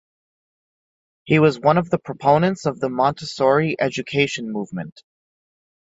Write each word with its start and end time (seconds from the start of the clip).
He 1.25 1.37
was 1.37 1.59
one 1.59 1.77
of 1.77 1.91
the 1.91 1.99
proponents 1.99 2.65
of 2.65 2.79
the 2.79 2.89
Montessori 2.89 3.79
education 3.79 4.51
movement. 4.51 5.03